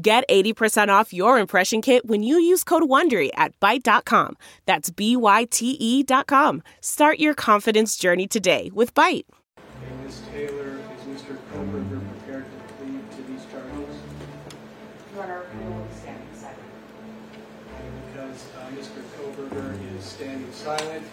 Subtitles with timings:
[0.00, 4.36] Get 80% off your impression kit when you use code WONDERY at Byte.com.
[4.64, 6.62] That's B-Y-T-E dot com.
[6.80, 9.24] Start your confidence journey today with Byte.
[9.56, 10.20] And Ms.
[10.30, 11.36] Taylor, is Mr.
[11.52, 13.96] Kohberger prepared to plead to these charges?
[15.14, 16.58] Your Honor, we will be standing silent.
[18.12, 19.02] Because uh, Mr.
[19.18, 21.06] Kohberger is standing silent,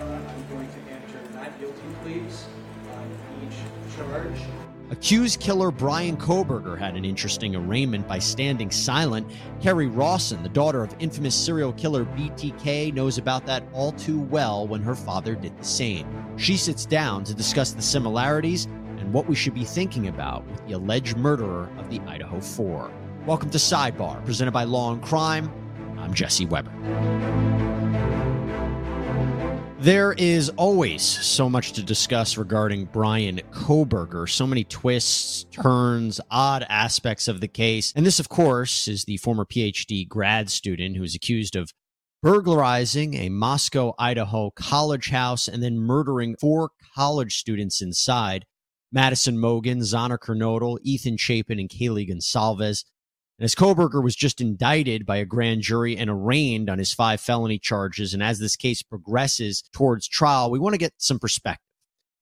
[0.00, 2.46] uh, I'm going to enter not guilty pleas
[2.90, 3.10] on
[3.46, 4.40] each charge.
[4.94, 9.28] Accused killer Bryan Kohberger had an interesting arraignment by standing silent.
[9.60, 14.68] Kerri Rawson, the daughter of infamous serial killer BTK, knows about that all too well
[14.68, 16.06] when her father did the same.
[16.36, 18.66] She sits down to discuss the similarities
[18.98, 22.88] and what we should be thinking about with the alleged murderer of the Idaho Four.
[23.26, 25.52] Welcome to Sidebar, presented by Law and Crime.
[25.98, 27.53] I'm Jesse Weber.
[29.84, 34.26] There is always so much to discuss regarding Bryan Kohberger.
[34.26, 37.92] So many twists, turns, odd aspects of the case.
[37.94, 41.70] And this, of course, is the former PhD grad student who is accused of
[42.22, 48.46] burglarizing a Moscow, Idaho college house and then murdering four college students inside
[48.90, 52.84] Madison Mogen, Xana Kernodle, Ethan Chapin, and Kaylee Goncalves.
[53.38, 57.20] And as Kohberger was just indicted by a grand jury and arraigned on his five
[57.20, 61.66] felony charges, and as this case progresses towards trial, we want to get some perspective.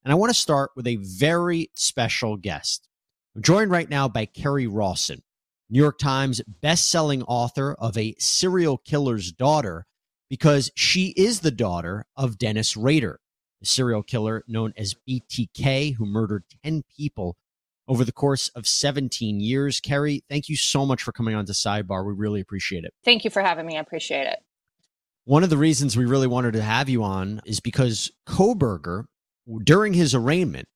[0.05, 2.89] And I want to start with a very special guest.
[3.37, 5.23] I'm joined right now by Kerri Rawson,
[5.69, 9.87] New York Times best-selling author of A Serial Killer's Daughter,
[10.31, 13.21] because she is the daughter of Dennis Rader,
[13.63, 17.37] a serial killer known as BTK, who murdered 10 people
[17.93, 19.79] over the course of 17 years.
[19.79, 22.07] Kerri, thank you so much for coming on to Sidebar.
[22.07, 22.95] We really appreciate it.
[23.05, 23.77] Thank you for having me.
[23.77, 24.39] I appreciate it.
[25.25, 29.05] One of the reasons we really wanted to have you on is because Kohberger,
[29.63, 30.69] during his arraignment,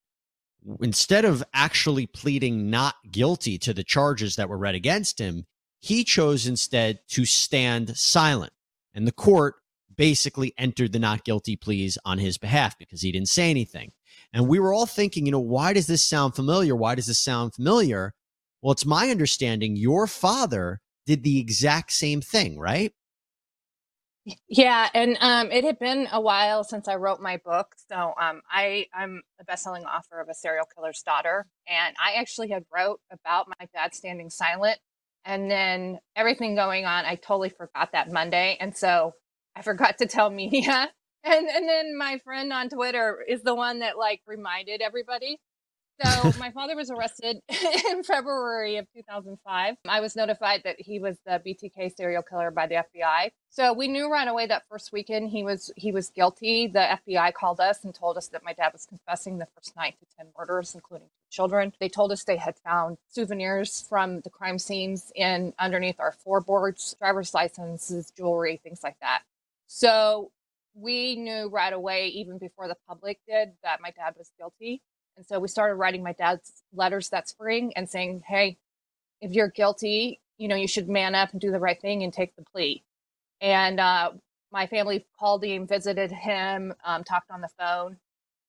[0.82, 5.46] instead of actually pleading not guilty to the charges that were read against him,
[5.80, 8.52] he chose instead to stand silent.
[8.92, 9.54] And the court
[9.96, 13.92] basically entered the not guilty pleas on his behalf because he didn't say anything.
[14.32, 16.76] And we were all thinking, you know, why does this sound familiar?
[16.76, 18.14] Why does this sound familiar?
[18.62, 22.92] Well, it's my understanding your father did the exact same thing, right?
[24.48, 27.76] Yeah, and um, it had been a while since I wrote my book.
[27.88, 32.50] So um, I, I'm a best-selling author of A Serial Killer's Daughter, and I actually
[32.50, 34.80] had wrote about my dad standing silent,
[35.24, 37.04] and then everything going on.
[37.04, 39.12] I totally forgot that Monday, and so
[39.56, 40.90] I forgot to tell media.
[41.28, 45.40] And and then my friend on Twitter is the one that like reminded everybody.
[46.00, 47.38] So my father was arrested
[47.90, 49.74] in February of 2005.
[49.88, 53.30] I was notified that he was the BTK serial killer by the FBI.
[53.50, 56.68] So we knew right away that first weekend he was he was guilty.
[56.68, 59.96] The FBI called us and told us that my dad was confessing the first night
[59.98, 61.72] to 10 murders including children.
[61.80, 66.94] They told us they had found souvenirs from the crime scenes in underneath our floorboards,
[67.00, 69.22] driver's licenses, jewelry, things like that.
[69.66, 70.32] So
[70.74, 74.82] we knew right away, even before the public did, that my dad was guilty.
[75.16, 78.58] And so we started writing my dad's letters that spring and saying, hey,
[79.20, 82.12] if you're guilty, you know, you should man up and do the right thing and
[82.12, 82.84] take the plea.
[83.40, 84.12] And uh,
[84.52, 87.96] my family called him, visited him, um, talked on the phone.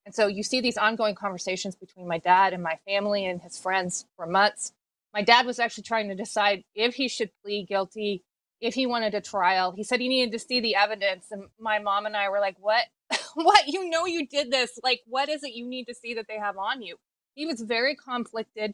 [0.05, 3.57] And so you see these ongoing conversations between my dad and my family and his
[3.57, 4.73] friends for months.
[5.13, 8.23] My dad was actually trying to decide if he should plead guilty
[8.61, 9.71] if he wanted a trial.
[9.71, 11.27] He said he needed to see the evidence.
[11.31, 12.85] And my mom and I were like, What?
[13.35, 13.67] what?
[13.67, 14.79] You know, you did this.
[14.83, 16.97] Like, what is it you need to see that they have on you?
[17.35, 18.73] He was very conflicted,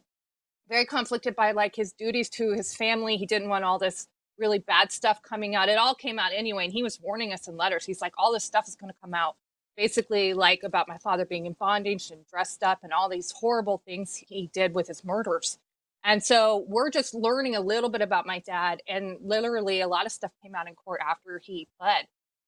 [0.70, 3.18] very conflicted by like his duties to his family.
[3.18, 4.08] He didn't want all this
[4.38, 5.70] really bad stuff coming out.
[5.70, 6.66] It all came out anyway.
[6.66, 7.86] And he was warning us in letters.
[7.86, 9.36] He's like, All this stuff is going to come out.
[9.76, 13.82] Basically, like about my father being in bondage and dressed up and all these horrible
[13.86, 15.58] things he did with his murders.
[16.04, 18.82] And so we're just learning a little bit about my dad.
[18.88, 22.06] And literally, a lot of stuff came out in court after he pled.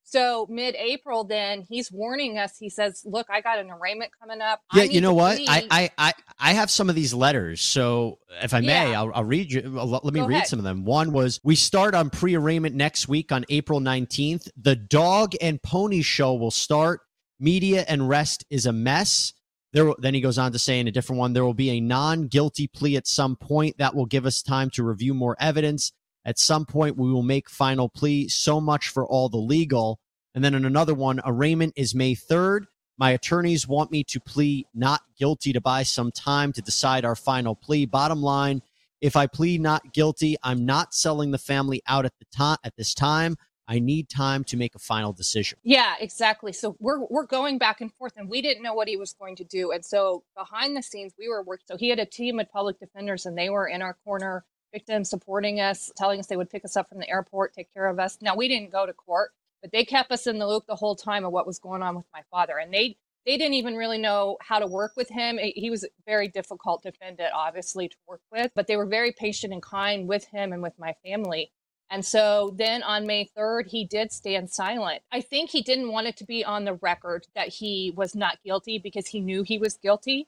[0.08, 2.58] So mid April, then he's warning us.
[2.60, 4.62] He says, "Look, I got an arraignment coming up.
[4.72, 5.40] Yeah, you know what?
[5.48, 7.60] I, I I I have some of these letters.
[7.62, 9.02] So if I may, yeah.
[9.02, 9.62] I'll, I'll, read you.
[9.62, 10.48] Let me Go read ahead.
[10.48, 10.86] some of them.
[10.86, 14.48] One was we start on pre-arraignment next week on April nineteenth.
[14.56, 17.02] The dog and pony show will start.
[17.40, 19.34] Media and rest is a mess.
[19.76, 21.82] There, then he goes on to say in a different one, there will be a
[21.82, 25.92] non guilty plea at some point that will give us time to review more evidence.
[26.24, 28.30] At some point, we will make final plea.
[28.30, 30.00] So much for all the legal.
[30.34, 32.68] And then in another one, arraignment is May 3rd.
[32.98, 37.16] My attorneys want me to plea not guilty to buy some time to decide our
[37.18, 37.86] final plea.
[37.86, 38.62] Bottom line,
[39.02, 42.78] if I plead not guilty, I'm not selling the family out at the time at
[42.78, 43.36] this time.
[43.68, 45.58] I need time to make a final decision.
[45.64, 46.54] Yeah, exactly.
[46.54, 49.36] So we're we're going back and forth and we didn't know what he was going
[49.38, 49.72] to do.
[49.72, 52.80] And so behind the scenes we were working so he had a team of public
[52.80, 56.66] defenders and they were in our corner victims supporting us, telling us they would pick
[56.66, 58.18] us up from the airport, take care of us.
[58.22, 59.32] Now we didn't go to court,
[59.62, 61.96] but they kept us in the loop the whole time of what was going on
[61.96, 62.58] with my father.
[62.58, 65.40] And they they didn't even really know how to work with him.
[65.42, 69.64] He was very difficult defendant, obviously, to work with, but they were very patient and
[69.64, 71.52] kind with him and with my family.
[71.96, 75.02] And so then on May 3rd, he did stand silent.
[75.14, 78.44] I think he didn't want it to be on the record that he was not
[78.44, 80.28] guilty because he knew he was guilty.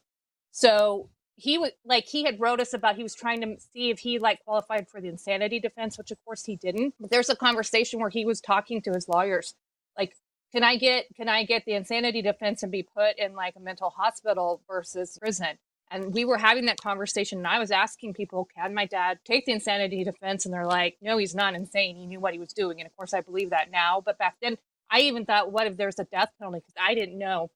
[0.50, 4.00] So he was like he had wrote us about he was trying to see if
[4.00, 7.36] he like qualified for the insanity defense which of course he didn't but there's a
[7.36, 9.54] conversation where he was talking to his lawyers
[9.96, 10.16] like
[10.52, 13.60] can i get can i get the insanity defense and be put in like a
[13.60, 15.60] mental hospital versus prison
[15.92, 19.46] and we were having that conversation and i was asking people can my dad take
[19.46, 20.46] the insanity defense?
[20.46, 21.96] And they're like no he's not insane.
[21.96, 22.80] He knew what he was doing.
[22.80, 24.58] And of course i believe that now but back then
[24.92, 26.60] i even thought what if there's a death penalty?
[26.60, 27.50] Because i didn't know.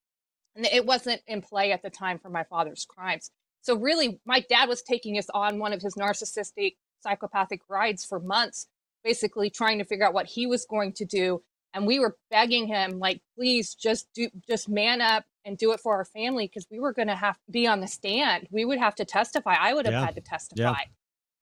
[0.55, 3.31] And it wasn't in play at the time for my father's crimes.
[3.61, 8.19] So really, my dad was taking us on one of his narcissistic psychopathic rides for
[8.19, 8.67] months,
[9.03, 11.41] basically trying to figure out what he was going to do.
[11.73, 15.79] And we were begging him, like, please just do, just man up and do it
[15.79, 18.47] for our family because we were going to have to be on the stand.
[18.51, 19.55] We would have to testify.
[19.59, 20.05] I would have yeah.
[20.05, 20.61] had to testify.
[20.61, 20.75] Yeah.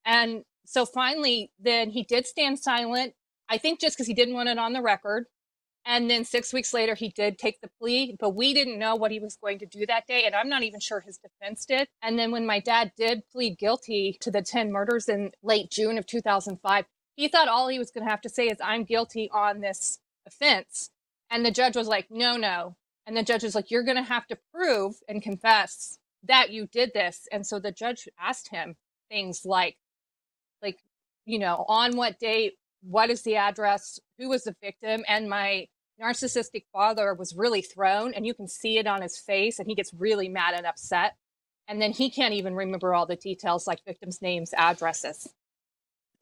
[0.05, 3.13] And so finally, then he did stand silent.
[3.49, 5.25] I think just because he didn't want it on the record.
[5.85, 9.11] And then six weeks later, he did take the plea, but we didn't know what
[9.11, 10.23] he was going to do that day.
[10.25, 11.87] And I'm not even sure his defense did.
[12.03, 15.97] And then when my dad did plead guilty to the 10 murders in late June
[15.97, 16.85] of 2005,
[17.15, 19.99] he thought all he was going to have to say is, I'm guilty on this
[20.25, 20.89] offense.
[21.29, 22.75] And the judge was like, no, no.
[23.05, 26.67] And the judge was like, you're going to have to prove and confess that you
[26.67, 27.27] did this.
[27.31, 28.75] And so the judge asked him
[29.09, 29.77] things like,
[30.61, 30.79] like,
[31.25, 35.67] you know, on what date what is the address, who was the victim, and my
[36.01, 39.75] narcissistic father was really thrown, and you can see it on his face, and he
[39.75, 41.15] gets really mad and upset.
[41.67, 45.33] And then he can't even remember all the details like victims' names, addresses.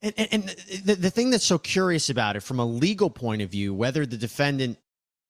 [0.01, 0.43] And, and, and
[0.83, 4.05] the, the thing that's so curious about it from a legal point of view, whether
[4.05, 4.77] the defendant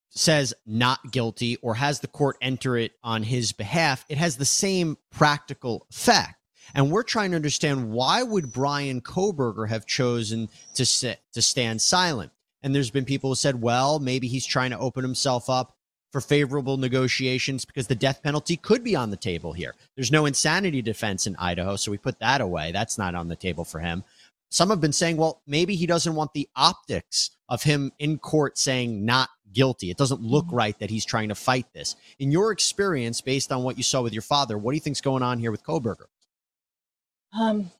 [0.09, 4.45] says not guilty or has the court enter it on his behalf, it has the
[4.45, 6.35] same practical effect.
[6.73, 11.81] And we're trying to understand why would Bryan Kohberger have chosen to sit to stand
[11.81, 12.31] silent?
[12.61, 15.77] And there's been people who said, well, maybe he's trying to open himself up
[16.11, 19.75] for favorable negotiations because the death penalty could be on the table here.
[19.95, 22.71] There's no insanity defense in Idaho, so we put that away.
[22.71, 24.03] That's not on the table for him.
[24.49, 28.57] Some have been saying, well, maybe he doesn't want the optics of him in court
[28.57, 29.89] saying not guilty.
[29.89, 30.55] It doesn't look mm-hmm.
[30.55, 31.95] right that he's trying to fight this.
[32.19, 35.01] In your experience, based on what you saw with your father, what do you think's
[35.01, 36.05] going on here with Kohberger?
[37.37, 37.71] Um,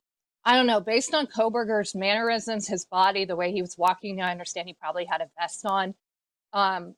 [0.43, 0.79] I don't know.
[0.81, 5.05] Based on Kohberger's mannerisms, his body, the way he was walking, I understand he probably
[5.05, 5.93] had a vest on.
[6.53, 6.95] Um,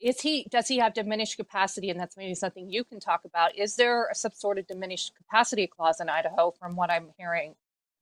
[0.00, 0.46] is he?
[0.50, 1.90] Does he have diminished capacity?
[1.90, 3.58] And that's maybe something you can talk about.
[3.58, 7.54] Is there some sort of diminished capacity clause in Idaho, from what I'm hearing?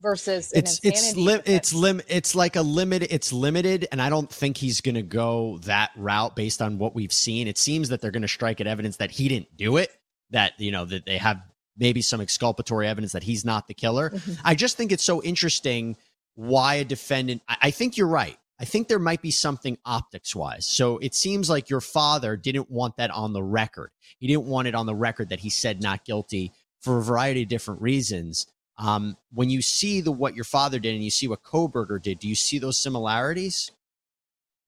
[0.03, 4.31] Versus it's it's li- it's lim it's like a limit it's limited and i don't
[4.31, 8.03] think he's going to go that route based on what we've seen it seems that
[8.03, 9.91] they're going to strike at evidence that he didn't do it
[10.31, 11.41] that you know that they have
[11.77, 14.11] maybe some exculpatory evidence that he's not the killer.
[14.11, 14.33] Mm-hmm.
[14.45, 15.97] I just think it's so interesting
[16.35, 18.37] why a defendant, I, I think you're right.
[18.59, 20.67] I think there might be something optics wise.
[20.67, 23.91] So it seems like your father didn't want that on the record.
[24.19, 27.43] He didn't want it on the record that he said not guilty for a variety
[27.43, 28.47] of different reasons.
[28.79, 32.19] Um, when you see the what your father did and you see what Kohberger did,
[32.19, 33.71] do you see those similarities?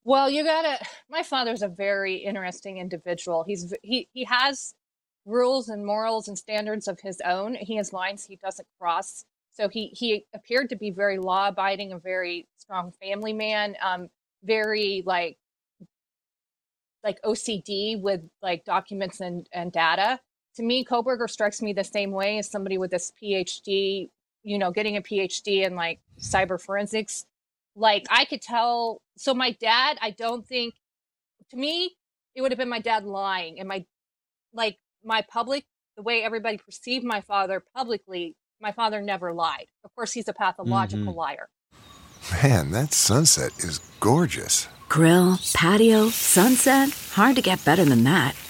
[0.05, 0.79] Well, you gotta.
[1.11, 3.45] My father's a very interesting individual.
[3.47, 4.75] He's he he has
[5.27, 7.55] rules and morals and standards of his own.
[7.55, 9.25] He has lines he doesn't cross.
[9.51, 14.09] So he he appeared to be very law abiding, a very strong family man, um,
[14.43, 15.37] very like
[17.05, 20.21] like OCD with like documents and and data.
[20.59, 24.11] To me, Kohberger strikes me the same way as somebody with this PhD,
[24.43, 27.27] you know, getting a PhD in like cyber forensics.
[27.77, 29.01] Like I could tell.
[29.17, 30.75] So my dad, I don't think,
[31.51, 31.95] to me,
[32.35, 33.87] it would have been my dad lying, and my
[34.53, 35.65] like my public,
[35.97, 39.67] the way everybody perceived my father publicly, my father never lied.
[39.85, 41.19] Of course, he's a pathological mm-hmm.
[41.19, 41.49] liar.
[42.43, 44.67] Man, that sunset is gorgeous.
[44.89, 46.91] Grill, patio, sunset.
[47.13, 48.35] Hard to get better than that.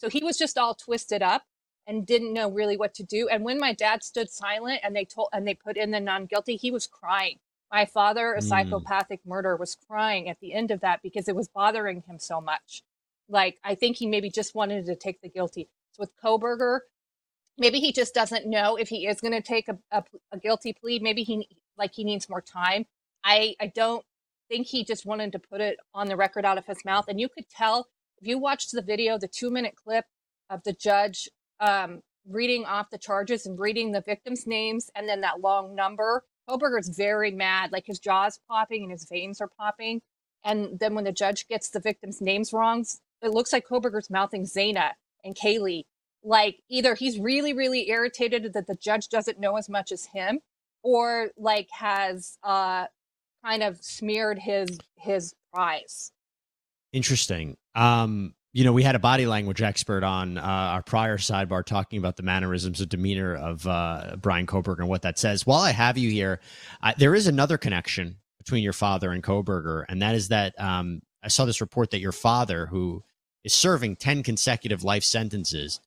[0.00, 1.44] So he was just all twisted up
[1.86, 3.28] and didn't know really what to do.
[3.28, 6.26] And when my dad stood silent and they told and they put in the non
[6.26, 7.38] guilty, he was crying.
[7.72, 8.42] My father, a Mm.
[8.42, 12.40] psychopathic murderer, was crying at the end of that because it was bothering him so
[12.40, 12.82] much.
[13.28, 15.68] Like I think he maybe just wanted to take the guilty.
[15.92, 16.80] So with Kohberger,
[17.58, 20.72] maybe he just doesn't know if he is going to take a, a, a guilty
[20.72, 20.98] plea.
[21.00, 22.86] Maybe he like he needs more time.
[23.24, 24.04] I I don't
[24.48, 27.06] think he just wanted to put it on the record out of his mouth.
[27.08, 27.88] And you could tell
[28.20, 30.04] if you watched the video, the two minute clip
[30.48, 31.28] of the judge
[31.60, 36.24] um, reading off the charges and reading the victims' names and then that long number.
[36.48, 40.02] Kohberger's very mad, like his jaw's popping and his veins are popping.
[40.44, 42.84] And then when the judge gets the victims' names wrong,
[43.22, 44.92] it looks like Kohberger's mouthing Zaina
[45.24, 45.84] and Kaylee.
[46.22, 50.40] Like either he's really, really irritated that the judge doesn't know as much as him,
[50.82, 52.86] or like has uh
[53.44, 56.12] kind of smeared his his prize.
[56.92, 57.56] Interesting.
[57.74, 61.98] Um, you know, we had a body language expert on uh, our prior sidebar talking
[61.98, 65.46] about the mannerisms of demeanor of uh, Bryan Kohberger and what that says.
[65.46, 66.40] While I have you here,
[66.98, 71.28] there is another connection between your father and Kohberger, and that is that um, I
[71.28, 73.04] saw this report that your father, who
[73.44, 75.80] is serving 10 consecutive life sentences,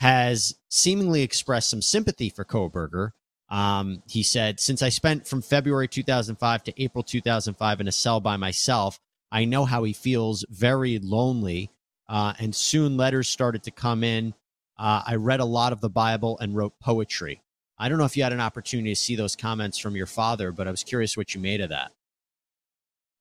[0.00, 3.10] has seemingly expressed some sympathy for Kohberger.
[3.48, 8.20] Um, he said, Since I spent from February 2005 to April 2005 in a cell
[8.20, 8.98] by myself,
[9.30, 11.70] I know how he feels very lonely.
[12.08, 14.34] Uh, and soon letters started to come in.
[14.78, 17.42] Uh, I read a lot of the Bible and wrote poetry.
[17.78, 20.52] I don't know if you had an opportunity to see those comments from your father,
[20.52, 21.92] but I was curious what you made of that.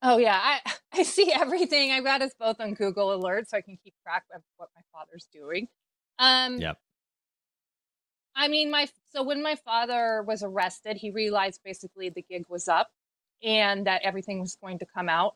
[0.01, 1.91] Oh yeah, I I see everything.
[1.91, 4.81] I've got us both on Google Alerts so I can keep track of what my
[4.93, 5.67] father's doing.
[6.19, 6.77] Um, Yep.
[8.35, 12.67] I mean, my so when my father was arrested, he realized basically the gig was
[12.67, 12.91] up
[13.41, 15.35] and that everything was going to come out.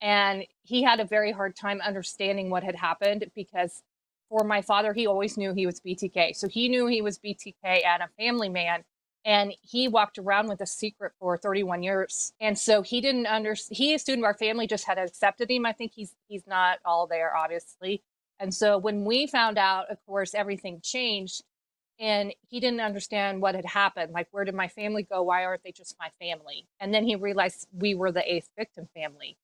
[0.00, 3.82] And he had a very hard time understanding what had happened because
[4.28, 6.36] for my father, he always knew he was BTK.
[6.36, 8.84] So he knew he was BTK and a family man.
[9.24, 12.32] And he walked around with a secret for 31 years.
[12.40, 13.76] And so he didn't understand.
[13.76, 15.66] He assumed our family just had accepted him.
[15.66, 18.02] I think he's he's not all there, obviously.
[18.38, 21.42] And so when we found out, of course, everything changed
[21.98, 24.12] and he didn't understand what had happened.
[24.12, 25.22] Like, where did my family go?
[25.22, 26.68] Why aren't they just my family?
[26.78, 29.38] And then he realized we were the eighth victim family.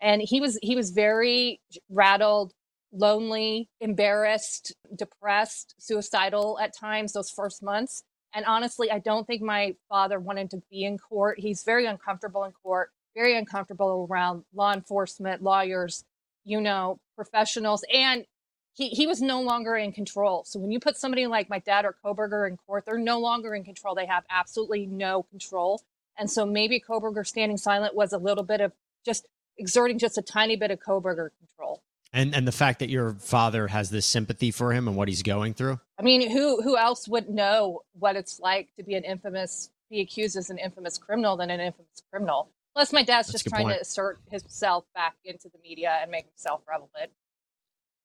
[0.00, 2.52] And he was he was very rattled,
[2.92, 8.02] lonely, embarrassed, depressed, suicidal at times those first months.
[8.34, 11.40] And honestly, I don't think my father wanted to be in court.
[11.40, 16.04] He's very uncomfortable in court, very uncomfortable around law enforcement, lawyers,
[16.44, 17.82] you know, professionals.
[17.92, 18.26] And
[18.74, 20.44] he, he was no longer in control.
[20.44, 23.54] So when you put somebody like my dad or Kohberger in court, they're no longer
[23.54, 23.94] in control.
[23.94, 25.80] They have absolutely no control.
[26.18, 28.72] And so maybe Kohberger standing silent was a little bit of
[29.04, 29.26] just
[29.58, 31.82] exerting just a tiny bit of Kohberger control.
[32.12, 35.22] And and the fact that your father has this sympathy for him and what he's
[35.22, 35.80] going through.
[35.98, 40.00] I mean, who who else would know what it's like to be an infamous, be
[40.00, 42.50] accused as an infamous criminal than an infamous criminal?
[42.74, 43.76] Plus, my dad's That's just trying point.
[43.76, 47.10] to assert himself back into the media and make himself relevant.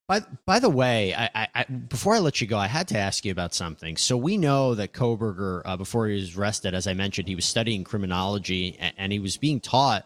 [0.08, 2.98] By by the way, I, I, I before I let you go, I had to
[2.98, 3.96] ask you about something.
[3.96, 7.46] So we know that Kohberger, uh, before he was arrested, as I mentioned, he was
[7.46, 10.06] studying criminology and, and he was being taught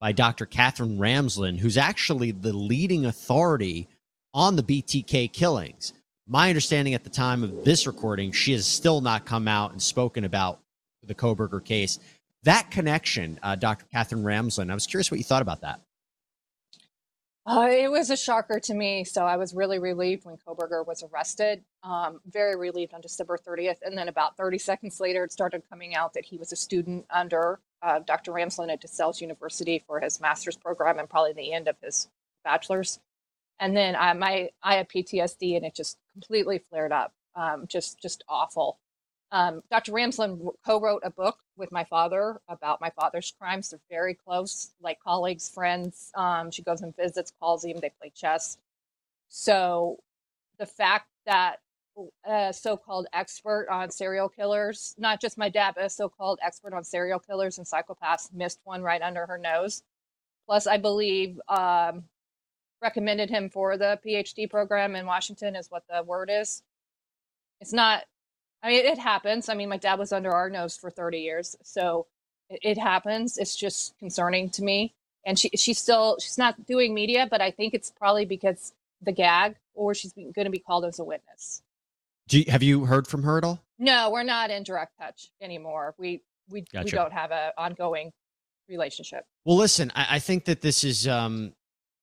[0.00, 0.46] by Dr.
[0.46, 3.86] Katherine Ramsland, who's actually the leading authority
[4.32, 5.92] on the BTK killings.
[6.26, 9.82] My understanding at the time of this recording, she has still not come out and
[9.82, 10.60] spoken about
[11.02, 11.98] the Kohberger case.
[12.44, 13.84] That connection, uh, Dr.
[13.92, 15.80] Katherine Ramsland, I was curious what you thought about that.
[17.46, 19.02] Uh, it was a shocker to me.
[19.02, 21.64] So I was really relieved when Kohberger was arrested.
[21.82, 23.78] Um, very relieved on December 30th.
[23.82, 27.06] And then about 30 seconds later, it started coming out that he was a student
[27.10, 28.32] under uh, Dr.
[28.32, 32.08] Ramsland at DeSales University for his master's program and probably the end of his
[32.44, 33.00] bachelor's.
[33.58, 37.12] And then I, my, I had PTSD and it just completely flared up.
[37.34, 38.78] Um, just, just awful.
[39.32, 39.92] Um, Dr.
[39.92, 43.70] Ramsland co-wrote a book with my father about my father's crimes.
[43.70, 46.10] They're very close, like colleagues, friends.
[46.16, 47.78] Um, she goes and visits, calls him.
[47.80, 48.58] They play chess.
[49.28, 49.98] So
[50.58, 51.60] the fact that
[52.24, 56.84] a so-called expert on serial killers, not just my dad, but a so-called expert on
[56.84, 59.82] serial killers and psychopaths missed one right under her nose.
[60.46, 62.04] Plus, I believe um,
[62.82, 66.62] recommended him for the PhD program in Washington is what the word is.
[67.60, 68.04] It's not.
[68.62, 69.48] I mean, it happens.
[69.48, 72.06] I mean, my dad was under our nose for 30 years, so
[72.48, 73.38] it, it happens.
[73.38, 74.94] It's just concerning to me.
[75.24, 79.12] And she she's still she's not doing media, but I think it's probably because the
[79.12, 81.62] gag, or she's going to be called as a witness.
[82.32, 83.62] You, have you heard from her at all?
[83.78, 85.94] No, we're not in direct touch anymore.
[85.98, 86.84] We we gotcha.
[86.84, 88.12] we don't have an ongoing
[88.68, 89.24] relationship.
[89.44, 91.54] Well, listen, I, I think that this is um,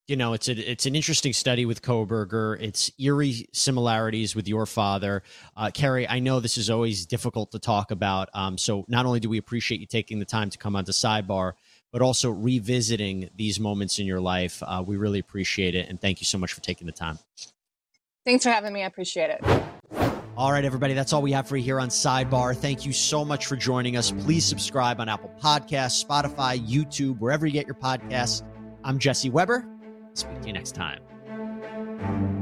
[0.07, 2.59] you know, it's a, it's an interesting study with Kohberger.
[2.61, 5.21] It's eerie similarities with your father,
[5.55, 6.07] uh, Kerri.
[6.09, 8.29] I know this is always difficult to talk about.
[8.33, 11.53] Um, so not only do we appreciate you taking the time to come onto Sidebar,
[11.91, 14.63] but also revisiting these moments in your life.
[14.65, 17.19] Uh, we really appreciate it, and thank you so much for taking the time.
[18.25, 18.83] Thanks for having me.
[18.83, 19.76] I appreciate it.
[20.37, 22.55] All right, everybody, that's all we have for you here on Sidebar.
[22.55, 24.11] Thank you so much for joining us.
[24.11, 28.43] Please subscribe on Apple Podcasts, Spotify, YouTube, wherever you get your podcasts.
[28.83, 29.67] I'm Jesse Weber.
[30.13, 32.36] Speak to you next time.